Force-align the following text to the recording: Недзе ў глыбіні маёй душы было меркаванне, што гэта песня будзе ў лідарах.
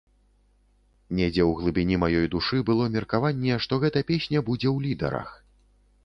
Недзе 1.17 1.43
ў 1.49 1.57
глыбіні 1.59 1.99
маёй 2.03 2.25
душы 2.35 2.61
было 2.69 2.87
меркаванне, 2.95 3.53
што 3.65 3.73
гэта 3.83 4.03
песня 4.13 4.41
будзе 4.49 4.67
ў 4.75 4.87
лідарах. 4.87 5.29